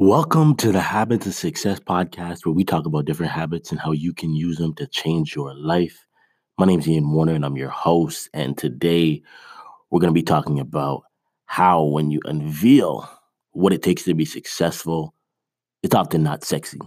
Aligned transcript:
Welcome 0.00 0.54
to 0.56 0.72
the 0.72 0.80
Habits 0.80 1.26
of 1.26 1.34
Success 1.34 1.78
podcast, 1.78 2.46
where 2.46 2.54
we 2.54 2.64
talk 2.64 2.86
about 2.86 3.04
different 3.04 3.32
habits 3.32 3.70
and 3.70 3.78
how 3.78 3.92
you 3.92 4.14
can 4.14 4.34
use 4.34 4.56
them 4.56 4.74
to 4.76 4.86
change 4.86 5.36
your 5.36 5.52
life. 5.54 6.06
My 6.56 6.64
name 6.64 6.80
is 6.80 6.88
Ian 6.88 7.12
Warner, 7.12 7.34
and 7.34 7.44
I'm 7.44 7.58
your 7.58 7.68
host. 7.68 8.30
And 8.32 8.56
today 8.56 9.20
we're 9.90 10.00
going 10.00 10.08
to 10.08 10.18
be 10.18 10.22
talking 10.22 10.58
about 10.58 11.02
how, 11.44 11.84
when 11.84 12.10
you 12.10 12.18
unveil 12.24 13.10
what 13.50 13.74
it 13.74 13.82
takes 13.82 14.04
to 14.04 14.14
be 14.14 14.24
successful, 14.24 15.14
it's 15.82 15.94
often 15.94 16.22
not 16.22 16.44
sexy. 16.44 16.80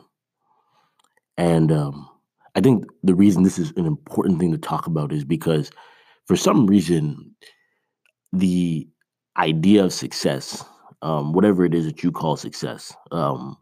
And 1.37 1.71
um, 1.71 2.09
I 2.55 2.61
think 2.61 2.85
the 3.03 3.13
reason 3.13 3.43
this 3.43 3.59
is 3.59 3.73
an 3.77 3.85
important 3.85 4.39
thing 4.39 4.51
to 4.53 4.57
talk 4.57 4.87
about 4.87 5.13
is 5.13 5.23
because 5.23 5.69
for 6.25 6.35
some 6.35 6.65
reason, 6.65 7.35
the 8.31 8.87
idea 9.37 9.83
of 9.83 9.93
success 9.93 10.65
um, 11.03 11.33
whatever 11.33 11.65
it 11.65 11.75
is 11.75 11.85
that 11.85 12.01
you 12.01 12.11
call 12.11 12.37
success. 12.37 12.95
Um, 13.11 13.57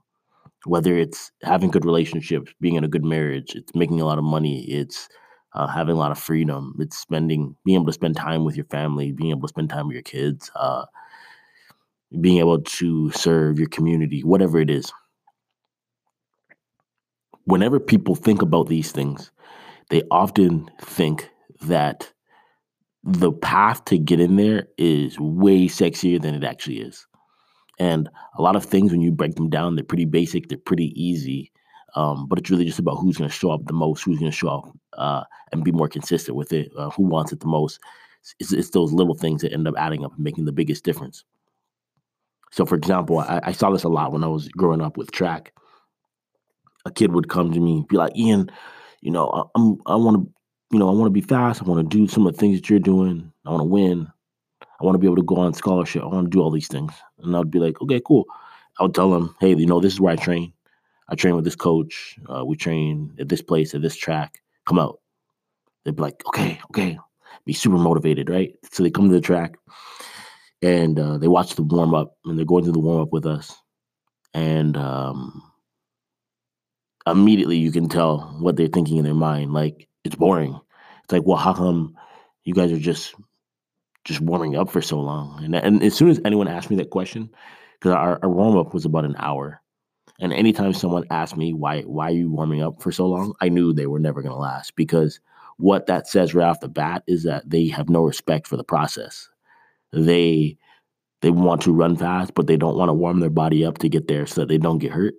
whether 0.65 0.95
it's 0.95 1.31
having 1.41 1.71
good 1.71 1.85
relationships, 1.85 2.53
being 2.61 2.75
in 2.75 2.83
a 2.83 2.87
good 2.87 3.03
marriage, 3.03 3.55
it's 3.55 3.73
making 3.73 3.99
a 3.99 4.05
lot 4.05 4.19
of 4.19 4.23
money, 4.23 4.63
it's 4.65 5.09
uh, 5.53 5.65
having 5.67 5.95
a 5.95 5.99
lot 5.99 6.11
of 6.11 6.19
freedom, 6.19 6.75
it's 6.79 6.97
spending, 6.97 7.55
being 7.65 7.75
able 7.75 7.87
to 7.87 7.93
spend 7.93 8.15
time 8.15 8.45
with 8.45 8.55
your 8.55 8.65
family, 8.65 9.11
being 9.11 9.31
able 9.31 9.41
to 9.41 9.47
spend 9.47 9.69
time 9.69 9.87
with 9.87 9.95
your 9.95 10.03
kids, 10.03 10.51
uh, 10.55 10.85
being 12.21 12.37
able 12.37 12.61
to 12.61 13.09
serve 13.11 13.57
your 13.57 13.69
community, 13.69 14.21
whatever 14.23 14.59
it 14.59 14.69
is. 14.69 14.91
Whenever 17.45 17.79
people 17.79 18.13
think 18.13 18.43
about 18.43 18.67
these 18.67 18.91
things, 18.91 19.31
they 19.89 20.03
often 20.11 20.69
think 20.79 21.27
that 21.63 22.11
the 23.03 23.31
path 23.31 23.83
to 23.85 23.97
get 23.97 24.19
in 24.19 24.35
there 24.35 24.67
is 24.77 25.19
way 25.19 25.65
sexier 25.65 26.21
than 26.21 26.35
it 26.35 26.43
actually 26.43 26.79
is. 26.79 27.07
And 27.81 28.07
a 28.37 28.43
lot 28.43 28.55
of 28.55 28.63
things, 28.63 28.91
when 28.91 29.01
you 29.01 29.11
break 29.11 29.33
them 29.33 29.49
down, 29.49 29.73
they're 29.73 29.83
pretty 29.83 30.05
basic, 30.05 30.47
they're 30.47 30.57
pretty 30.59 30.93
easy. 31.01 31.51
Um, 31.95 32.27
but 32.27 32.37
it's 32.37 32.51
really 32.51 32.63
just 32.63 32.77
about 32.77 32.97
who's 32.97 33.17
going 33.17 33.27
to 33.27 33.35
show 33.35 33.49
up 33.49 33.65
the 33.65 33.73
most, 33.73 34.03
who's 34.03 34.19
going 34.19 34.31
to 34.31 34.37
show 34.37 34.49
up 34.49 34.77
uh, 34.93 35.23
and 35.51 35.63
be 35.63 35.71
more 35.71 35.87
consistent 35.87 36.37
with 36.37 36.53
it, 36.53 36.71
uh, 36.77 36.91
who 36.91 37.01
wants 37.01 37.31
it 37.31 37.39
the 37.39 37.47
most. 37.47 37.79
It's, 38.39 38.53
it's, 38.53 38.69
those 38.69 38.93
little 38.93 39.15
things 39.15 39.41
that 39.41 39.51
end 39.51 39.67
up 39.67 39.73
adding 39.79 40.05
up 40.05 40.13
and 40.13 40.23
making 40.23 40.45
the 40.45 40.51
biggest 40.51 40.83
difference. 40.83 41.23
So, 42.51 42.67
for 42.67 42.75
example, 42.75 43.17
I, 43.17 43.41
I 43.45 43.51
saw 43.51 43.71
this 43.71 43.83
a 43.83 43.89
lot 43.89 44.11
when 44.11 44.23
I 44.23 44.27
was 44.27 44.47
growing 44.49 44.81
up 44.81 44.95
with 44.95 45.09
track. 45.09 45.51
A 46.85 46.91
kid 46.91 47.13
would 47.13 47.29
come 47.29 47.51
to 47.51 47.59
me 47.59 47.83
be 47.89 47.97
like, 47.97 48.15
Ian, 48.15 48.51
you 49.01 49.09
know, 49.09 49.27
I, 49.27 49.41
I'm 49.55 49.77
I 49.87 49.95
want 49.95 50.17
to, 50.17 50.33
you 50.71 50.77
know, 50.77 50.87
I 50.87 50.93
want 50.93 51.07
to 51.07 51.09
be 51.09 51.21
fast. 51.21 51.63
I 51.63 51.65
want 51.65 51.89
to 51.89 51.97
do 51.97 52.07
some 52.07 52.27
of 52.27 52.33
the 52.33 52.39
things 52.39 52.59
that 52.59 52.69
you're 52.69 52.77
doing. 52.77 53.33
I 53.43 53.49
want 53.49 53.61
to 53.61 53.65
win. 53.65 54.07
I 54.81 54.85
want 54.85 54.95
to 54.95 54.99
be 54.99 55.05
able 55.05 55.17
to 55.17 55.23
go 55.23 55.35
on 55.35 55.53
scholarship. 55.53 56.01
I 56.01 56.07
want 56.07 56.25
to 56.25 56.35
do 56.35 56.41
all 56.41 56.49
these 56.49 56.67
things. 56.67 56.91
And 57.19 57.35
I'd 57.37 57.51
be 57.51 57.59
like, 57.59 57.79
okay, 57.81 58.01
cool. 58.05 58.25
I 58.79 58.83
would 58.83 58.95
tell 58.95 59.11
them, 59.11 59.35
hey, 59.39 59.53
you 59.53 59.67
know, 59.67 59.79
this 59.79 59.93
is 59.93 60.01
where 60.01 60.13
I 60.13 60.15
train. 60.15 60.53
I 61.07 61.15
train 61.15 61.35
with 61.35 61.45
this 61.45 61.55
coach. 61.55 62.17
Uh, 62.27 62.43
we 62.45 62.55
train 62.55 63.13
at 63.19 63.29
this 63.29 63.41
place, 63.41 63.75
at 63.75 63.81
this 63.81 63.95
track. 63.95 64.41
Come 64.65 64.79
out. 64.79 64.99
They'd 65.83 65.95
be 65.95 66.01
like, 66.01 66.23
okay, 66.27 66.59
okay. 66.71 66.97
Be 67.45 67.53
super 67.53 67.77
motivated, 67.77 68.29
right? 68.29 68.55
So 68.71 68.81
they 68.81 68.89
come 68.89 69.09
to 69.09 69.13
the 69.13 69.21
track 69.21 69.57
and 70.61 70.99
uh, 70.99 71.17
they 71.17 71.27
watch 71.27 71.55
the 71.55 71.63
warm 71.63 71.93
up 71.93 72.17
and 72.25 72.37
they're 72.37 72.45
going 72.45 72.63
through 72.63 72.73
the 72.73 72.79
warm 72.79 73.01
up 73.01 73.11
with 73.11 73.25
us. 73.25 73.55
And 74.33 74.77
um, 74.77 75.43
immediately 77.05 77.57
you 77.57 77.71
can 77.71 77.89
tell 77.89 78.37
what 78.39 78.55
they're 78.55 78.67
thinking 78.67 78.97
in 78.97 79.03
their 79.03 79.13
mind. 79.13 79.53
Like, 79.53 79.87
it's 80.03 80.15
boring. 80.15 80.59
It's 81.03 81.11
like, 81.11 81.23
well, 81.25 81.37
how 81.37 81.53
come 81.53 81.95
you 82.43 82.53
guys 82.53 82.71
are 82.71 82.79
just 82.79 83.13
just 84.03 84.21
warming 84.21 84.55
up 84.55 84.69
for 84.69 84.81
so 84.81 84.99
long. 84.99 85.43
And 85.43 85.55
and 85.55 85.83
as 85.83 85.95
soon 85.95 86.09
as 86.09 86.19
anyone 86.25 86.47
asked 86.47 86.69
me 86.69 86.75
that 86.77 86.89
question, 86.89 87.29
because 87.79 87.95
our, 87.95 88.19
our 88.23 88.29
warm 88.29 88.57
up 88.57 88.73
was 88.73 88.85
about 88.85 89.05
an 89.05 89.15
hour, 89.17 89.61
and 90.19 90.33
anytime 90.33 90.73
someone 90.73 91.05
asked 91.09 91.37
me 91.37 91.53
why 91.53 91.81
why 91.81 92.07
are 92.09 92.15
you 92.15 92.31
warming 92.31 92.61
up 92.61 92.81
for 92.81 92.91
so 92.91 93.07
long, 93.07 93.33
I 93.41 93.49
knew 93.49 93.73
they 93.73 93.87
were 93.87 93.99
never 93.99 94.21
going 94.21 94.33
to 94.33 94.39
last 94.39 94.75
because 94.75 95.19
what 95.57 95.85
that 95.85 96.07
says 96.07 96.33
right 96.33 96.47
off 96.47 96.59
the 96.59 96.69
bat 96.69 97.03
is 97.07 97.23
that 97.23 97.47
they 97.49 97.67
have 97.67 97.89
no 97.89 98.03
respect 98.03 98.47
for 98.47 98.57
the 98.57 98.63
process. 98.63 99.29
They 99.93 100.57
they 101.21 101.29
want 101.29 101.61
to 101.63 101.73
run 101.73 101.95
fast, 101.95 102.33
but 102.33 102.47
they 102.47 102.57
don't 102.57 102.77
want 102.77 102.89
to 102.89 102.93
warm 102.93 103.19
their 103.19 103.29
body 103.29 103.63
up 103.63 103.77
to 103.79 103.89
get 103.89 104.07
there 104.07 104.25
so 104.25 104.41
that 104.41 104.47
they 104.47 104.57
don't 104.57 104.79
get 104.79 104.91
hurt. 104.91 105.13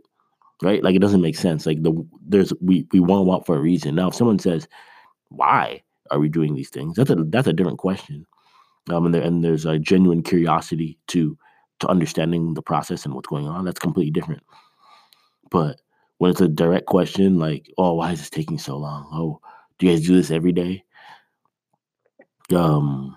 Right? 0.62 0.82
Like 0.82 0.96
it 0.96 1.00
doesn't 1.00 1.20
make 1.20 1.36
sense. 1.36 1.66
Like 1.66 1.82
the 1.82 1.92
there's 2.26 2.52
we 2.60 2.86
we 2.92 3.00
warm 3.00 3.30
up 3.30 3.46
for 3.46 3.56
a 3.56 3.60
reason. 3.60 3.94
Now, 3.94 4.08
if 4.08 4.14
someone 4.14 4.38
says, 4.38 4.68
"Why 5.28 5.82
are 6.10 6.20
we 6.20 6.28
doing 6.28 6.54
these 6.54 6.70
things?" 6.70 6.96
That's 6.96 7.10
a 7.10 7.16
that's 7.16 7.48
a 7.48 7.52
different 7.52 7.78
question 7.78 8.26
um, 8.90 9.06
and, 9.06 9.14
there, 9.14 9.22
and 9.22 9.44
there's 9.44 9.66
a 9.66 9.78
genuine 9.78 10.22
curiosity 10.22 10.98
to 11.08 11.36
to 11.80 11.88
understanding 11.88 12.54
the 12.54 12.62
process 12.62 13.04
and 13.04 13.14
what's 13.14 13.28
going 13.28 13.48
on. 13.48 13.64
That's 13.64 13.80
completely 13.80 14.12
different. 14.12 14.42
But 15.50 15.80
when 16.18 16.30
it's 16.30 16.40
a 16.40 16.48
direct 16.48 16.86
question 16.86 17.38
like, 17.38 17.70
"Oh, 17.78 17.94
why 17.94 18.12
is 18.12 18.20
this 18.20 18.30
taking 18.30 18.58
so 18.58 18.76
long? 18.76 19.08
Oh, 19.12 19.40
do 19.78 19.86
you 19.86 19.92
guys 19.92 20.06
do 20.06 20.16
this 20.16 20.30
every 20.30 20.52
day?" 20.52 20.84
Um, 22.54 23.16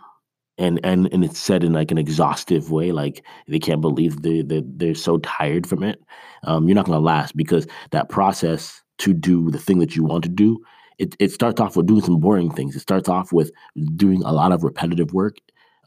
and 0.58 0.80
and 0.84 1.12
and 1.12 1.24
it's 1.26 1.40
said 1.40 1.64
in 1.64 1.74
like 1.74 1.92
an 1.92 1.98
exhaustive 1.98 2.72
way, 2.72 2.92
like 2.92 3.24
they 3.48 3.60
can't 3.60 3.82
believe 3.82 4.22
they 4.22 4.42
they 4.42 4.64
they're 4.66 4.96
so 4.96 5.18
tired 5.20 5.68
from 5.68 5.84
it. 5.84 6.02
Um, 6.44 6.68
you're 6.68 6.76
not 6.76 6.86
gonna 6.86 7.00
last 7.00 7.36
because 7.36 7.68
that 7.92 8.10
process 8.10 8.82
to 9.00 9.14
do 9.14 9.52
the 9.52 9.60
thing 9.60 9.80
that 9.80 9.96
you 9.96 10.04
want 10.04 10.24
to 10.24 10.30
do 10.30 10.64
it, 10.98 11.16
it 11.20 11.32
starts 11.32 11.60
off 11.60 11.76
with 11.76 11.88
doing 11.88 12.02
some 12.02 12.20
boring 12.20 12.52
things. 12.52 12.76
It 12.76 12.80
starts 12.82 13.10
off 13.10 13.34
with 13.34 13.52
doing 13.96 14.24
a 14.24 14.32
lot 14.32 14.52
of 14.52 14.64
repetitive 14.64 15.14
work 15.14 15.38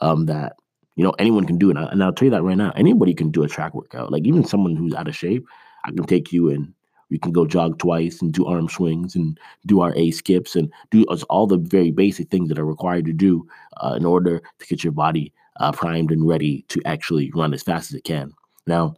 um, 0.00 0.26
that 0.26 0.56
you 0.96 1.04
know 1.04 1.14
anyone 1.18 1.44
can 1.44 1.58
do. 1.58 1.70
And, 1.70 1.78
I, 1.78 1.84
and 1.84 2.02
I'll 2.02 2.12
tell 2.12 2.26
you 2.26 2.32
that 2.32 2.42
right 2.42 2.56
now, 2.56 2.72
anybody 2.76 3.14
can 3.14 3.30
do 3.30 3.42
a 3.42 3.48
track 3.48 3.74
workout. 3.74 4.12
Like 4.12 4.26
even 4.26 4.44
someone 4.44 4.76
who's 4.76 4.94
out 4.94 5.08
of 5.08 5.16
shape, 5.16 5.46
I 5.84 5.90
can 5.90 6.04
take 6.04 6.32
you 6.32 6.50
and 6.50 6.72
we 7.10 7.18
can 7.18 7.32
go 7.32 7.46
jog 7.46 7.78
twice 7.78 8.20
and 8.20 8.32
do 8.32 8.46
arm 8.46 8.68
swings 8.68 9.14
and 9.14 9.38
do 9.66 9.80
our 9.80 9.94
A 9.96 10.10
skips 10.10 10.56
and 10.56 10.72
do 10.90 11.04
all 11.30 11.46
the 11.46 11.56
very 11.56 11.90
basic 11.90 12.30
things 12.30 12.48
that 12.48 12.58
are 12.58 12.66
required 12.66 13.06
to 13.06 13.12
do 13.12 13.46
uh, 13.78 13.94
in 13.96 14.04
order 14.04 14.42
to 14.58 14.66
get 14.66 14.84
your 14.84 14.92
body 14.92 15.32
uh, 15.58 15.72
primed 15.72 16.10
and 16.10 16.28
ready 16.28 16.64
to 16.68 16.80
actually 16.84 17.30
run 17.34 17.54
as 17.54 17.62
fast 17.62 17.90
as 17.90 17.96
it 17.96 18.04
can. 18.04 18.32
Now, 18.66 18.96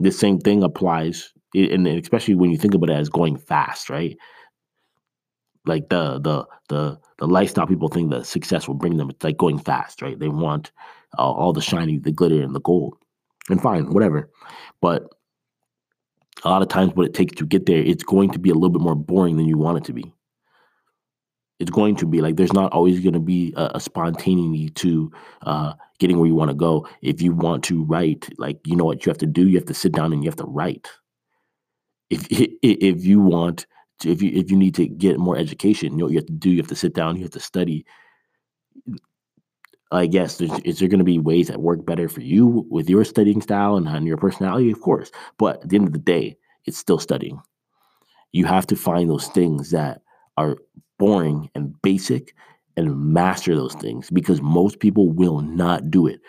the 0.00 0.12
same 0.12 0.38
thing 0.38 0.62
applies, 0.62 1.32
and 1.54 1.86
especially 1.86 2.34
when 2.36 2.50
you 2.50 2.56
think 2.58 2.74
about 2.74 2.90
it 2.90 2.94
as 2.94 3.08
going 3.08 3.36
fast, 3.36 3.90
right? 3.90 4.16
Like 5.68 5.88
the 5.88 6.18
the 6.18 6.46
the 6.68 6.98
the 7.18 7.26
lifestyle 7.26 7.66
people 7.66 7.88
think 7.88 8.10
that 8.10 8.26
success 8.26 8.66
will 8.66 8.74
bring 8.74 8.96
them. 8.96 9.10
It's 9.10 9.22
like 9.22 9.36
going 9.36 9.58
fast, 9.58 10.02
right? 10.02 10.18
They 10.18 10.28
want 10.28 10.72
uh, 11.18 11.30
all 11.30 11.52
the 11.52 11.60
shiny, 11.60 11.98
the 11.98 12.12
glitter, 12.12 12.42
and 12.42 12.54
the 12.54 12.60
gold. 12.60 12.96
And 13.50 13.60
fine, 13.60 13.92
whatever. 13.92 14.30
But 14.80 15.12
a 16.44 16.50
lot 16.50 16.62
of 16.62 16.68
times, 16.68 16.94
what 16.94 17.06
it 17.06 17.14
takes 17.14 17.34
to 17.36 17.46
get 17.46 17.66
there, 17.66 17.82
it's 17.82 18.04
going 18.04 18.30
to 18.30 18.38
be 18.38 18.50
a 18.50 18.54
little 18.54 18.70
bit 18.70 18.82
more 18.82 18.94
boring 18.94 19.36
than 19.36 19.46
you 19.46 19.58
want 19.58 19.78
it 19.78 19.84
to 19.84 19.92
be. 19.92 20.12
It's 21.58 21.70
going 21.70 21.96
to 21.96 22.06
be 22.06 22.20
like 22.20 22.36
there's 22.36 22.52
not 22.52 22.72
always 22.72 23.00
going 23.00 23.14
to 23.14 23.20
be 23.20 23.52
a, 23.56 23.72
a 23.74 23.80
spontaneity 23.80 24.68
to 24.70 25.10
uh, 25.42 25.72
getting 25.98 26.18
where 26.18 26.28
you 26.28 26.34
want 26.34 26.50
to 26.50 26.56
go. 26.56 26.86
If 27.02 27.20
you 27.20 27.32
want 27.32 27.64
to 27.64 27.84
write, 27.84 28.28
like 28.38 28.60
you 28.64 28.76
know 28.76 28.84
what 28.84 29.04
you 29.04 29.10
have 29.10 29.18
to 29.18 29.26
do, 29.26 29.48
you 29.48 29.56
have 29.56 29.66
to 29.66 29.74
sit 29.74 29.92
down 29.92 30.12
and 30.12 30.22
you 30.22 30.30
have 30.30 30.36
to 30.36 30.44
write. 30.44 30.88
If 32.10 32.26
if 32.30 33.04
you 33.04 33.20
want 33.20 33.66
if 34.04 34.22
you 34.22 34.30
if 34.32 34.50
you 34.50 34.56
need 34.56 34.74
to 34.76 34.86
get 34.86 35.18
more 35.18 35.36
education, 35.36 35.92
you 35.92 35.98
know 35.98 36.08
you 36.08 36.18
have 36.18 36.26
to 36.26 36.32
do. 36.32 36.50
You 36.50 36.58
have 36.58 36.68
to 36.68 36.76
sit 36.76 36.94
down. 36.94 37.16
You 37.16 37.22
have 37.22 37.32
to 37.32 37.40
study. 37.40 37.84
I 39.90 40.06
guess 40.06 40.40
is 40.40 40.78
there 40.78 40.88
going 40.88 40.98
to 40.98 41.04
be 41.04 41.18
ways 41.18 41.48
that 41.48 41.62
work 41.62 41.86
better 41.86 42.08
for 42.08 42.20
you 42.20 42.66
with 42.70 42.90
your 42.90 43.04
studying 43.04 43.40
style 43.40 43.76
and, 43.76 43.88
and 43.88 44.06
your 44.06 44.18
personality? 44.18 44.70
Of 44.70 44.80
course, 44.82 45.10
but 45.38 45.62
at 45.62 45.68
the 45.70 45.76
end 45.76 45.86
of 45.86 45.92
the 45.94 45.98
day, 45.98 46.36
it's 46.66 46.76
still 46.76 46.98
studying. 46.98 47.40
You 48.32 48.44
have 48.44 48.66
to 48.66 48.76
find 48.76 49.08
those 49.08 49.28
things 49.28 49.70
that 49.70 50.02
are 50.36 50.58
boring 50.98 51.50
and 51.54 51.80
basic 51.80 52.34
and 52.76 53.12
master 53.12 53.56
those 53.56 53.74
things 53.76 54.10
because 54.10 54.42
most 54.42 54.78
people 54.78 55.10
will 55.10 55.40
not 55.40 55.90
do 55.90 56.06
it. 56.06 56.20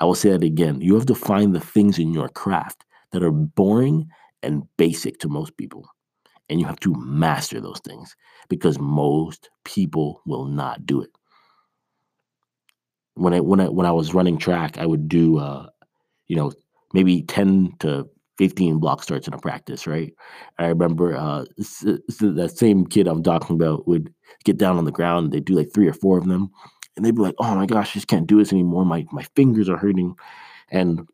I 0.00 0.04
will 0.04 0.14
say 0.14 0.30
that 0.30 0.44
again. 0.44 0.80
You 0.82 0.94
have 0.94 1.06
to 1.06 1.14
find 1.14 1.54
the 1.54 1.60
things 1.60 1.98
in 1.98 2.12
your 2.12 2.28
craft 2.28 2.84
that 3.12 3.22
are 3.22 3.32
boring 3.32 4.08
and 4.42 4.64
basic 4.76 5.18
to 5.20 5.28
most 5.28 5.56
people 5.56 5.88
and 6.48 6.60
you 6.60 6.66
have 6.66 6.80
to 6.80 6.94
master 6.94 7.60
those 7.60 7.80
things 7.80 8.16
because 8.48 8.78
most 8.78 9.50
people 9.64 10.22
will 10.26 10.46
not 10.46 10.86
do 10.86 11.02
it. 11.02 11.10
When 13.14 13.34
I 13.34 13.40
when 13.40 13.60
I 13.60 13.68
when 13.68 13.86
I 13.86 13.92
was 13.92 14.14
running 14.14 14.38
track, 14.38 14.78
I 14.78 14.86
would 14.86 15.08
do 15.08 15.38
uh, 15.38 15.68
you 16.28 16.36
know 16.36 16.52
maybe 16.94 17.22
ten 17.22 17.72
to 17.80 18.08
15 18.38 18.78
block 18.78 19.02
starts 19.02 19.26
in 19.26 19.34
a 19.34 19.38
practice, 19.38 19.86
right? 19.86 20.14
I 20.58 20.68
remember 20.68 21.16
uh, 21.16 21.44
that 21.56 22.52
same 22.54 22.86
kid 22.86 23.08
I'm 23.08 23.22
talking 23.22 23.56
about 23.56 23.88
would 23.88 24.14
get 24.44 24.56
down 24.56 24.78
on 24.78 24.84
the 24.84 24.92
ground. 24.92 25.32
They'd 25.32 25.44
do 25.44 25.54
like 25.54 25.72
three 25.74 25.88
or 25.88 25.92
four 25.92 26.18
of 26.18 26.28
them, 26.28 26.50
and 26.96 27.04
they'd 27.04 27.14
be 27.14 27.22
like, 27.22 27.34
"Oh 27.38 27.54
my 27.56 27.66
gosh, 27.66 27.90
I 27.90 27.94
just 27.94 28.08
can't 28.08 28.28
do 28.28 28.38
this 28.38 28.52
anymore. 28.52 28.84
My 28.84 29.04
my 29.12 29.24
fingers 29.34 29.68
are 29.68 29.76
hurting," 29.76 30.14
and 30.70 31.08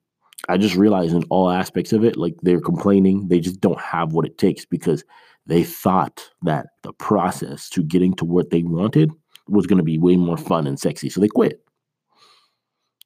I 0.49 0.59
just 0.59 0.77
realized 0.77 1.15
in 1.15 1.25
all 1.31 1.51
aspects 1.51 1.93
of 1.93 2.05
it, 2.05 2.17
like 2.17 2.35
they're 2.43 2.61
complaining, 2.61 3.29
they 3.29 3.41
just 3.41 3.61
don't 3.61 3.81
have 3.81 4.13
what 4.13 4.27
it 4.27 4.37
takes 4.39 4.67
because 4.67 5.05
they 5.47 5.63
thought 5.63 6.31
that 6.43 6.67
the 6.83 6.93
process 6.95 7.69
to 7.71 7.83
getting 7.83 8.15
to 8.15 8.25
what 8.25 8.51
they 8.51 8.63
wanted 8.63 9.13
was 9.49 9.67
going 9.67 9.79
to 9.79 9.85
be 9.85 9.99
way 9.99 10.17
more 10.17 10.37
fun 10.39 10.67
and 10.67 10.79
sexy. 10.79 11.11
So 11.11 11.21
they 11.21 11.29
quit. 11.29 11.61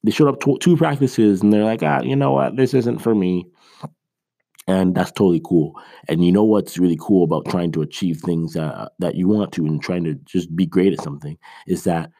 They 0.03 0.11
showed 0.11 0.29
up 0.29 0.39
to 0.41 0.57
two 0.59 0.77
practices 0.77 1.41
and 1.41 1.51
they're 1.51 1.65
like, 1.65 1.83
ah, 1.83 2.01
you 2.01 2.15
know 2.15 2.31
what? 2.31 2.55
This 2.55 2.73
isn't 2.73 2.99
for 2.99 3.13
me. 3.13 3.45
and 4.67 4.95
that's 4.95 5.11
totally 5.11 5.41
cool. 5.43 5.73
And 6.07 6.23
you 6.23 6.31
know 6.31 6.43
what's 6.43 6.77
really 6.77 6.97
cool 6.99 7.23
about 7.23 7.49
trying 7.49 7.71
to 7.73 7.81
achieve 7.81 8.19
things 8.19 8.53
that 8.53 8.91
that 8.99 9.15
you 9.15 9.27
want 9.27 9.51
to 9.53 9.65
and 9.65 9.81
trying 9.81 10.03
to 10.05 10.13
just 10.25 10.55
be 10.55 10.65
great 10.65 10.93
at 10.93 11.01
something 11.01 11.37
is 11.67 11.83
that 11.85 12.11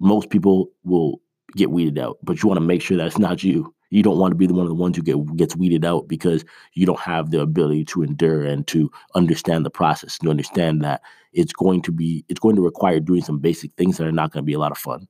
most 0.00 0.30
people 0.30 0.70
will 0.82 1.20
get 1.56 1.70
weeded 1.70 1.98
out, 1.98 2.16
but 2.22 2.42
you 2.42 2.48
want 2.48 2.58
to 2.58 2.66
make 2.66 2.80
sure 2.82 2.96
that 2.96 3.06
it's 3.06 3.18
not 3.18 3.44
you. 3.44 3.74
You 3.90 4.02
don't 4.04 4.18
want 4.18 4.32
to 4.32 4.36
be 4.36 4.46
the 4.46 4.54
one 4.54 4.62
of 4.62 4.68
the 4.68 4.74
ones 4.74 4.96
who 4.96 5.02
get 5.02 5.36
gets 5.36 5.56
weeded 5.56 5.84
out 5.84 6.08
because 6.08 6.44
you 6.74 6.86
don't 6.86 7.00
have 7.00 7.30
the 7.30 7.40
ability 7.40 7.84
to 7.86 8.02
endure 8.02 8.44
and 8.44 8.66
to 8.68 8.90
understand 9.14 9.66
the 9.66 9.70
process, 9.70 10.18
to 10.18 10.30
understand 10.30 10.82
that 10.82 11.02
it's 11.32 11.52
going 11.52 11.82
to 11.82 11.92
be 11.92 12.24
it's 12.28 12.40
going 12.40 12.56
to 12.56 12.62
require 12.62 13.00
doing 13.00 13.22
some 13.22 13.38
basic 13.38 13.72
things 13.74 13.96
that 13.96 14.06
are 14.06 14.12
not 14.12 14.32
going 14.32 14.42
to 14.42 14.46
be 14.46 14.54
a 14.54 14.58
lot 14.58 14.72
of 14.72 14.78
fun. 14.78 15.08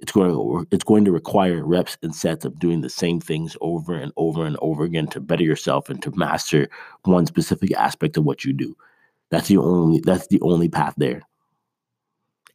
It's 0.00 0.12
going 0.12 0.30
to 0.30 0.66
it's 0.72 0.84
going 0.84 1.04
to 1.04 1.12
require 1.12 1.64
reps 1.64 1.96
and 2.02 2.14
sets 2.14 2.44
of 2.44 2.58
doing 2.58 2.80
the 2.80 2.90
same 2.90 3.20
things 3.20 3.56
over 3.60 3.94
and 3.94 4.12
over 4.16 4.44
and 4.44 4.56
over 4.60 4.82
again 4.84 5.06
to 5.08 5.20
better 5.20 5.44
yourself 5.44 5.88
and 5.88 6.02
to 6.02 6.16
master 6.16 6.68
one 7.04 7.26
specific 7.26 7.72
aspect 7.74 8.16
of 8.16 8.24
what 8.24 8.44
you 8.44 8.52
do. 8.52 8.76
That's 9.30 9.48
the 9.48 9.58
only 9.58 10.00
that's 10.00 10.26
the 10.26 10.40
only 10.40 10.68
path 10.68 10.94
there. 10.96 11.22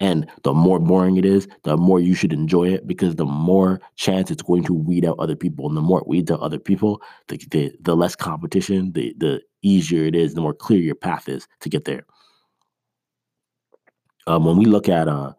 And 0.03 0.29
the 0.43 0.53
more 0.53 0.79
boring 0.79 1.15
it 1.15 1.23
is, 1.23 1.47
the 1.63 1.77
more 1.77 1.97
you 1.97 2.13
should 2.13 2.33
enjoy 2.33 2.67
it 2.67 2.85
because 2.85 3.15
the 3.15 3.25
more 3.25 3.79
chance 3.95 4.29
it's 4.29 4.43
going 4.43 4.65
to 4.65 4.73
weed 4.73 5.05
out 5.05 5.17
other 5.17 5.37
people. 5.37 5.65
And 5.65 5.77
the 5.77 5.81
more 5.81 6.01
it 6.01 6.07
weeds 6.07 6.29
out 6.29 6.41
other 6.41 6.59
people, 6.59 7.01
the, 7.29 7.37
the, 7.51 7.71
the 7.79 7.95
less 7.95 8.13
competition, 8.13 8.91
the, 8.91 9.15
the 9.17 9.41
easier 9.61 10.03
it 10.03 10.13
is, 10.13 10.33
the 10.33 10.41
more 10.41 10.53
clear 10.53 10.81
your 10.81 10.93
path 10.93 11.29
is 11.29 11.47
to 11.61 11.69
get 11.69 11.85
there. 11.85 12.05
Um, 14.27 14.43
when 14.43 14.57
we 14.57 14.65
look 14.65 14.89
at, 14.89 15.07
uh, 15.07 15.35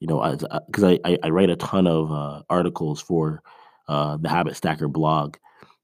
you 0.00 0.08
know, 0.08 0.36
because 0.66 0.82
I, 0.82 0.98
I, 1.04 1.16
I, 1.22 1.30
write 1.30 1.50
a 1.50 1.54
ton 1.56 1.86
of 1.86 2.10
uh, 2.10 2.42
articles 2.50 3.00
for 3.00 3.44
uh, 3.86 4.16
the 4.16 4.28
Habit 4.28 4.56
Stacker 4.56 4.88
blog, 4.88 5.36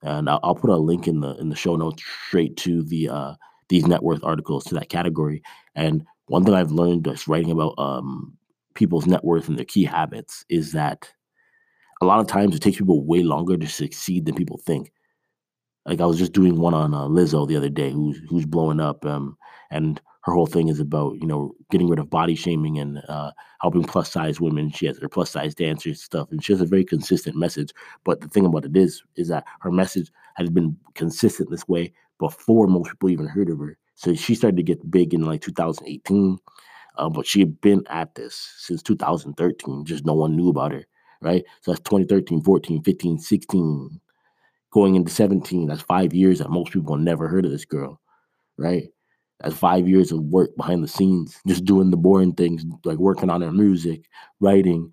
and 0.02 0.28
I'll, 0.28 0.40
I'll, 0.42 0.54
put 0.56 0.70
a 0.70 0.76
link 0.76 1.06
in 1.06 1.20
the 1.20 1.36
in 1.36 1.48
the 1.48 1.56
show 1.56 1.76
notes 1.76 2.02
straight 2.26 2.56
to 2.58 2.82
the 2.82 3.08
uh, 3.08 3.34
these 3.68 3.86
net 3.86 4.02
worth 4.02 4.24
articles 4.24 4.64
to 4.64 4.74
that 4.74 4.88
category. 4.88 5.42
And 5.74 6.04
one 6.28 6.44
thing 6.44 6.54
I've 6.54 6.72
learned 6.72 7.04
just 7.04 7.28
writing 7.28 7.50
about 7.50 7.74
um, 7.78 8.36
people's 8.74 9.06
net 9.06 9.24
worth 9.24 9.48
and 9.48 9.56
their 9.56 9.64
key 9.64 9.84
habits 9.84 10.44
is 10.48 10.72
that 10.72 11.10
a 12.02 12.06
lot 12.06 12.20
of 12.20 12.26
times 12.26 12.54
it 12.54 12.60
takes 12.60 12.78
people 12.78 13.04
way 13.04 13.22
longer 13.22 13.56
to 13.56 13.66
succeed 13.66 14.26
than 14.26 14.34
people 14.34 14.58
think. 14.58 14.92
Like 15.86 16.00
I 16.00 16.06
was 16.06 16.18
just 16.18 16.32
doing 16.32 16.58
one 16.58 16.74
on 16.74 16.92
uh, 16.94 17.04
Lizzo 17.04 17.46
the 17.46 17.56
other 17.56 17.68
day, 17.68 17.92
who's 17.92 18.20
who's 18.28 18.44
blowing 18.44 18.80
up, 18.80 19.04
um, 19.06 19.38
and 19.70 20.00
her 20.22 20.32
whole 20.32 20.46
thing 20.46 20.66
is 20.68 20.80
about 20.80 21.14
you 21.20 21.28
know 21.28 21.54
getting 21.70 21.88
rid 21.88 22.00
of 22.00 22.10
body 22.10 22.34
shaming 22.34 22.78
and 22.78 23.00
uh, 23.08 23.30
helping 23.60 23.84
plus 23.84 24.10
size 24.10 24.40
women. 24.40 24.70
She 24.72 24.86
has 24.86 24.98
her 24.98 25.08
plus 25.08 25.30
size 25.30 25.54
dancers 25.54 26.02
stuff, 26.02 26.32
and 26.32 26.42
she 26.42 26.52
has 26.52 26.60
a 26.60 26.66
very 26.66 26.84
consistent 26.84 27.36
message. 27.36 27.72
But 28.04 28.20
the 28.20 28.28
thing 28.28 28.44
about 28.44 28.64
it 28.64 28.76
is, 28.76 29.04
is 29.14 29.28
that 29.28 29.44
her 29.60 29.70
message 29.70 30.10
has 30.34 30.50
been 30.50 30.76
consistent 30.94 31.50
this 31.50 31.68
way 31.68 31.92
before 32.18 32.66
most 32.66 32.90
people 32.90 33.10
even 33.10 33.28
heard 33.28 33.48
of 33.48 33.58
her. 33.60 33.78
So 33.96 34.14
she 34.14 34.34
started 34.34 34.58
to 34.58 34.62
get 34.62 34.90
big 34.90 35.14
in 35.14 35.22
like 35.22 35.42
2018, 35.42 36.38
uh, 36.98 37.08
but 37.10 37.26
she 37.26 37.40
had 37.40 37.60
been 37.60 37.82
at 37.88 38.14
this 38.14 38.54
since 38.58 38.82
2013. 38.82 39.84
Just 39.84 40.06
no 40.06 40.14
one 40.14 40.36
knew 40.36 40.50
about 40.50 40.72
her, 40.72 40.84
right? 41.22 41.44
So 41.62 41.72
that's 41.72 41.82
2013, 41.82 42.42
14, 42.42 42.82
15, 42.82 43.18
16, 43.18 44.00
going 44.70 44.96
into 44.96 45.10
17. 45.12 45.66
That's 45.68 45.82
five 45.82 46.14
years 46.14 46.38
that 46.38 46.50
most 46.50 46.72
people 46.72 46.96
never 46.96 47.28
heard 47.28 47.46
of 47.46 47.50
this 47.52 47.64
girl, 47.64 48.00
right? 48.58 48.88
That's 49.40 49.56
five 49.56 49.88
years 49.88 50.12
of 50.12 50.22
work 50.24 50.56
behind 50.56 50.84
the 50.84 50.88
scenes, 50.88 51.40
just 51.46 51.64
doing 51.64 51.90
the 51.90 51.96
boring 51.98 52.34
things, 52.34 52.64
like 52.84 52.98
working 52.98 53.30
on 53.30 53.42
her 53.42 53.52
music, 53.52 54.06
writing, 54.40 54.92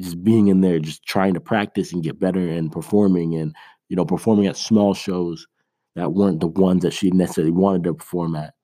just 0.00 0.22
being 0.24 0.48
in 0.48 0.60
there, 0.60 0.78
just 0.78 1.04
trying 1.04 1.34
to 1.34 1.40
practice 1.40 1.92
and 1.92 2.02
get 2.02 2.20
better 2.20 2.40
and 2.40 2.72
performing 2.72 3.34
and, 3.36 3.54
you 3.88 3.96
know, 3.96 4.04
performing 4.04 4.46
at 4.46 4.56
small 4.56 4.94
shows 4.94 5.46
that 5.94 6.12
weren't 6.12 6.40
the 6.40 6.48
ones 6.48 6.82
that 6.82 6.92
she 6.92 7.10
necessarily 7.10 7.52
wanted 7.52 7.84
to 7.84 7.94
perform 7.94 8.36
at. 8.36 8.54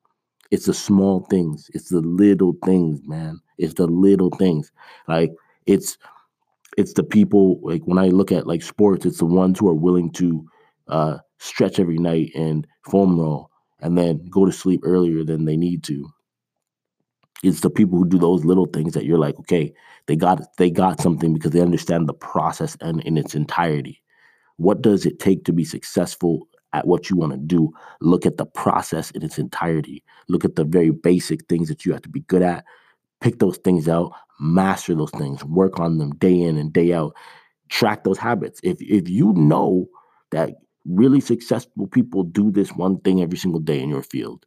It's 0.50 0.67
the 0.67 0.75
small 0.75 1.21
things. 1.31 1.71
It's 1.75 1.91
the 1.91 2.00
little 2.00 2.55
things, 2.65 3.00
man. 3.06 3.41
It's 3.59 3.75
the 3.75 3.87
little 3.87 4.31
things. 4.31 4.73
Like 5.06 5.32
it's 5.67 5.97
it's 6.77 6.94
the 6.94 7.05
people 7.05 7.61
like 7.62 7.82
when 7.85 7.99
I 7.99 8.09
look 8.09 8.32
at 8.32 8.47
like 8.47 8.62
sports, 8.62 9.06
it's 9.06 9.19
the 9.19 9.27
ones 9.27 9.59
who 9.59 9.69
are 9.69 9.75
willing 9.75 10.11
to 10.12 10.47
uh, 10.88 11.19
stretch 11.38 11.79
every 11.79 11.99
night 11.99 12.32
and 12.35 12.67
foam 12.91 13.19
roll 13.19 13.50
and 13.81 13.97
then 13.97 14.25
go 14.31 14.44
to 14.44 14.53
sleep 14.53 14.81
earlier 14.85 15.25
than 15.25 15.44
they 15.44 15.56
need 15.56 15.85
to. 15.85 16.09
It's 17.43 17.61
the 17.61 17.71
people 17.71 17.99
who 17.99 18.09
do 18.09 18.19
those 18.19 18.44
little 18.44 18.67
things 18.67 18.93
that 18.94 19.05
you're 19.05 19.19
like, 19.19 19.38
okay, 19.41 19.73
they 20.06 20.17
got 20.17 20.43
they 20.59 20.71
got 20.71 21.00
something 21.00 21.32
because 21.32 21.53
they 21.53 21.61
understand 21.61 22.09
the 22.09 22.15
process 22.15 22.77
and 22.81 23.00
in 23.03 23.17
its 23.17 23.35
entirety. 23.35 24.03
What 24.56 24.82
does 24.82 25.06
it 25.06 25.19
take 25.21 25.44
to 25.44 25.53
be 25.53 25.65
successful 25.65 26.47
at 26.72 26.87
what 26.87 27.11
you 27.11 27.17
want 27.17 27.32
to 27.32 27.38
do. 27.38 27.70
Look 28.00 28.26
at 28.26 28.37
the 28.37 28.46
process 28.46 29.11
in 29.11 29.22
its 29.22 29.38
entirety. 29.38 30.02
Look 30.28 30.44
at 30.44 30.56
the 30.56 30.64
very 30.64 30.90
basic 30.90 31.46
things 31.46 31.69
that 31.69 31.84
you 31.84 31.93
have 31.93 32.02
to 32.02 32.08
be 32.08 32.20
good 32.20 32.43
at. 32.43 32.64
Pick 33.20 33.38
those 33.38 33.58
things 33.58 33.88
out, 33.88 34.12
master 34.38 34.94
those 34.94 35.11
things, 35.11 35.44
work 35.44 35.78
on 35.78 35.99
them 35.99 36.12
day 36.17 36.40
in 36.40 36.56
and 36.56 36.72
day 36.72 36.93
out. 36.93 37.14
Track 37.69 38.05
those 38.05 38.19
habits. 38.19 38.61
If 38.62 38.81
if 38.81 39.08
you 39.08 39.32
know 39.34 39.88
that 40.31 40.55
really 40.87 41.20
successful 41.20 41.87
people 41.87 42.22
do 42.22 42.50
this 42.50 42.70
one 42.72 42.99
thing 43.00 43.20
every 43.22 43.38
single 43.38 43.61
day 43.61 43.81
in 43.81 43.88
your 43.88 44.02
field, 44.02 44.46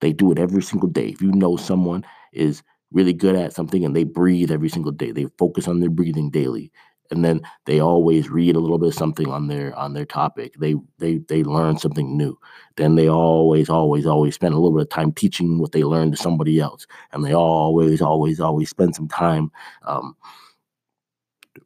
they 0.00 0.12
do 0.12 0.32
it 0.32 0.38
every 0.38 0.62
single 0.62 0.88
day. 0.88 1.08
If 1.08 1.22
you 1.22 1.32
know 1.32 1.56
someone 1.56 2.04
is 2.32 2.62
really 2.90 3.12
good 3.12 3.36
at 3.36 3.54
something 3.54 3.84
and 3.84 3.96
they 3.96 4.04
breathe 4.04 4.50
every 4.50 4.68
single 4.68 4.92
day, 4.92 5.12
they 5.12 5.26
focus 5.38 5.68
on 5.68 5.80
their 5.80 5.90
breathing 5.90 6.30
daily 6.30 6.72
and 7.12 7.24
then 7.24 7.42
they 7.66 7.78
always 7.78 8.30
read 8.30 8.56
a 8.56 8.58
little 8.58 8.78
bit 8.78 8.88
of 8.88 8.94
something 8.94 9.28
on 9.28 9.46
their 9.46 9.76
on 9.78 9.92
their 9.92 10.06
topic. 10.06 10.54
They 10.58 10.74
they 10.98 11.18
they 11.18 11.44
learn 11.44 11.78
something 11.78 12.16
new. 12.16 12.38
Then 12.76 12.96
they 12.96 13.08
always 13.08 13.68
always 13.68 14.06
always 14.06 14.34
spend 14.34 14.54
a 14.54 14.56
little 14.56 14.76
bit 14.76 14.82
of 14.82 14.88
time 14.88 15.12
teaching 15.12 15.58
what 15.58 15.72
they 15.72 15.84
learned 15.84 16.12
to 16.12 16.22
somebody 16.22 16.58
else. 16.58 16.86
And 17.12 17.24
they 17.24 17.34
always 17.34 18.00
always 18.00 18.40
always 18.40 18.70
spend 18.70 18.96
some 18.96 19.08
time 19.08 19.52
um, 19.84 20.16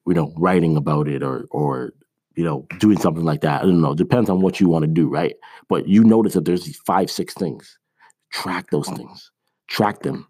you 0.07 0.15
know 0.15 0.33
writing 0.37 0.77
about 0.77 1.09
it 1.09 1.23
or 1.23 1.47
or 1.53 1.93
you 2.35 2.45
know 2.45 2.67
doing 2.81 2.99
something 2.99 3.25
like 3.25 3.41
that. 3.43 3.63
I 3.63 3.65
don't 3.65 3.81
know. 3.81 3.95
Depends 3.95 4.29
on 4.29 4.41
what 4.41 4.61
you 4.61 4.69
want 4.69 4.83
to 4.83 4.91
do 4.91 5.09
right? 5.09 5.37
But 5.69 5.89
you 5.89 6.05
notice 6.05 6.35
that 6.35 6.45
there's 6.45 6.65
these 6.65 6.79
five 6.79 7.11
six 7.11 7.33
things. 7.35 7.79
Track 8.31 8.71
those 8.71 8.89
things. 8.89 9.31
Track 9.69 10.01
them 10.01 10.27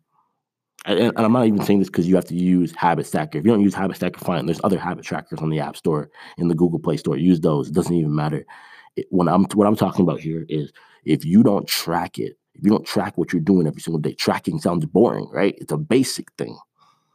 and, 0.87 1.13
I'm 1.17 1.33
not 1.33 1.47
even 1.47 1.63
saying 1.63 1.81
this 1.81 1.89
because 1.89 2.07
you 2.07 2.15
have 2.15 2.27
to 2.27 2.35
use 2.35 2.75
Habit 2.77 3.07
Stacker. 3.07 3.39
If 3.39 3.45
you 3.45 3.51
don't 3.51 3.61
use 3.63 3.75
Habit 3.75 3.97
Stacker, 3.97 4.21
fine. 4.21 4.47
There's 4.47 4.61
other 4.63 4.79
habit 4.79 5.05
trackers 5.05 5.41
on 5.41 5.51
the 5.51 5.61
App 5.61 5.77
Store, 5.77 6.11
in 6.39 6.49
the 6.49 6.55
Google 6.55 6.79
Play 6.79 6.97
Store. 6.97 7.17
Use 7.17 7.41
those. 7.41 7.69
It 7.69 7.75
doesn't 7.75 7.95
even 7.95 8.15
matter. 8.15 8.47
It, 8.95 9.07
when 9.11 9.29
I'm 9.29 9.45
what 9.55 9.67
I'm 9.67 9.77
talking 9.77 10.03
about 10.03 10.21
here 10.21 10.47
is 10.49 10.73
if 11.05 11.25
you 11.25 11.43
don't 11.43 11.67
track 11.67 12.19
it, 12.19 12.39
if 12.55 12.65
you 12.65 12.71
don't 12.71 12.87
track 12.87 13.19
what 13.19 13.33
you're 13.33 13.43
doing 13.43 13.67
every 13.67 13.81
single 13.81 14.01
day, 14.01 14.15
tracking 14.15 14.61
sounds 14.61 14.87
boring, 14.87 15.29
right? 15.33 15.55
It's 15.59 15.73
a 15.73 15.77
basic 15.77 16.33
thing. 16.33 16.57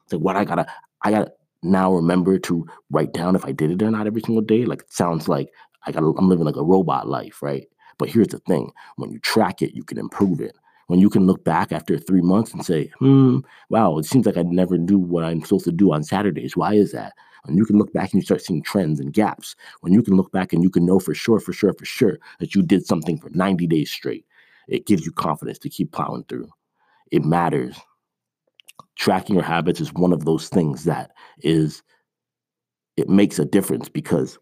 It's 0.04 0.14
like 0.14 0.22
what 0.22 0.36
I 0.36 0.44
gotta, 0.46 0.68
I 1.04 1.12
gotta 1.12 1.32
now 1.64 1.94
remember 1.94 2.38
to 2.40 2.68
write 2.90 3.14
down 3.14 3.36
if 3.36 3.46
I 3.46 3.52
did 3.52 3.72
it 3.72 3.82
or 3.82 3.90
not 3.90 4.06
every 4.06 4.22
single 4.22 4.44
day. 4.44 4.66
Like 4.66 4.82
it 4.82 4.94
sounds 4.94 5.28
like 5.28 5.50
I 5.86 5.92
gotta, 5.92 6.14
I'm 6.18 6.30
living 6.30 6.46
like 6.46 6.58
a 6.58 6.64
robot 6.64 7.08
life, 7.08 7.42
right? 7.42 7.68
But 7.98 8.10
here's 8.10 8.28
the 8.28 8.40
thing: 8.40 8.72
when 8.98 9.12
you 9.12 9.20
track 9.20 9.62
it, 9.62 9.74
you 9.74 9.84
can 9.84 9.98
improve 9.98 10.42
it 10.42 10.56
when 10.92 11.00
you 11.00 11.10
can 11.10 11.26
look 11.26 11.42
back 11.46 11.72
after 11.72 11.98
three 11.98 12.20
months 12.20 12.52
and 12.52 12.66
say, 12.66 12.92
hmm, 13.00 13.40
wow, 13.70 13.98
it 13.98 14.04
seems 14.04 14.26
like 14.26 14.36
I 14.36 14.42
never 14.42 14.78
do 14.78 15.00
what 15.00 15.24
I'm 15.24 15.42
supposed 15.42 15.64
to 15.64 15.72
do 15.72 15.94
on 15.94 16.04
Saturdays. 16.04 16.58
Why 16.58 16.74
is 16.74 16.92
that? 16.92 17.14
And 17.46 17.58
you 17.58 17.64
can 17.64 17.78
look 17.78 17.94
back 17.94 18.12
and 18.12 18.22
you 18.22 18.26
start 18.26 18.42
seeing 18.42 18.62
trends 18.62 19.00
and 19.00 19.14
gaps. 19.14 19.56
When 19.80 19.94
you 19.94 20.04
can 20.04 20.18
look 20.18 20.34
back 20.34 20.52
and 20.52 20.62
you 20.62 20.70
can 20.70 20.86
know 20.86 21.00
for 21.00 21.14
sure, 21.14 21.40
for 21.40 21.54
sure, 21.54 21.72
for 21.72 21.86
sure 21.86 22.20
that 22.42 22.56
you 22.56 22.62
did 22.62 22.86
something 22.86 23.18
for 23.18 23.30
90 23.30 23.68
days 23.68 23.90
straight, 23.90 24.26
it 24.68 24.86
gives 24.86 25.06
you 25.06 25.14
confidence 25.14 25.60
to 25.60 25.70
keep 25.70 25.94
plowing 25.94 26.26
through. 26.28 26.50
It 27.10 27.24
matters. 27.24 27.80
Tracking 28.98 29.36
your 29.36 29.46
habits 29.46 29.80
is 29.80 29.94
one 29.94 30.12
of 30.12 30.26
those 30.26 30.50
things 30.50 30.84
that 30.84 31.12
is, 31.40 31.84
it 32.98 33.08
makes 33.08 33.40
a 33.40 33.46
difference 33.46 33.88
because 33.88 34.38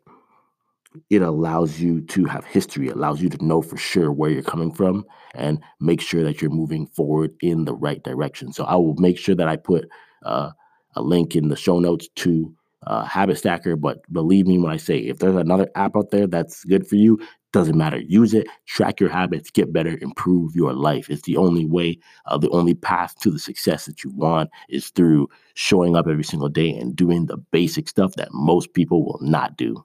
it 1.10 1.22
allows 1.22 1.80
you 1.80 2.02
to 2.02 2.26
have 2.26 2.46
history, 2.46 2.88
it 2.88 2.96
allows 2.96 3.22
you 3.22 3.30
to 3.30 3.46
know 3.46 3.62
for 3.62 3.78
sure 3.78 4.12
where 4.12 4.30
you're 4.32 4.42
coming 4.42 4.72
from 4.72 5.06
and 5.36 5.62
make 5.80 6.02
sure 6.02 6.24
that 6.24 6.42
you're 6.42 6.52
moving 6.52 6.88
forward 6.88 7.32
in 7.42 7.66
the 7.66 7.74
right 7.74 8.04
direction. 8.04 8.52
So 8.54 8.64
I 8.64 8.76
will 8.76 8.96
make 8.96 9.18
sure 9.18 9.36
that 9.36 9.48
I 9.48 9.56
put 9.56 9.88
uh, 10.24 10.52
a 10.96 11.02
link 11.02 11.36
in 11.36 11.50
the 11.50 11.56
show 11.56 11.80
notes 11.80 12.08
to 12.16 12.54
uh, 12.88 13.04
Habit 13.04 13.38
Stacker. 13.38 13.76
But 13.76 14.02
believe 14.12 14.48
me 14.48 14.58
when 14.58 14.72
I 14.72 14.78
say, 14.78 14.98
if 14.98 15.20
there's 15.20 15.36
another 15.36 15.70
app 15.76 15.96
out 15.96 16.12
there 16.12 16.28
that's 16.28 16.64
good 16.66 16.88
for 16.88 16.96
you, 16.96 17.20
doesn't 17.52 17.78
matter. 17.78 18.00
Use 18.00 18.34
it, 18.34 18.48
track 18.68 19.00
your 19.00 19.10
habits, 19.10 19.50
get 19.50 19.74
better, 19.74 19.98
improve 20.02 20.56
your 20.56 20.74
life. 20.74 21.10
It's 21.10 21.24
the 21.24 21.38
only 21.38 21.66
way, 21.66 21.98
uh, 22.28 22.38
the 22.38 22.50
only 22.50 22.76
path 22.76 23.20
to 23.22 23.32
the 23.32 23.40
success 23.40 23.86
that 23.86 24.04
you 24.04 24.12
want 24.12 24.52
is 24.70 24.90
through 24.90 25.30
showing 25.56 25.96
up 25.96 26.08
every 26.08 26.24
single 26.24 26.50
day 26.50 26.70
and 26.70 26.96
doing 26.96 27.26
the 27.26 27.38
basic 27.38 27.90
stuff 27.90 28.14
that 28.16 28.30
most 28.34 28.74
people 28.74 29.04
will 29.04 29.20
not 29.22 29.58
do. 29.58 29.84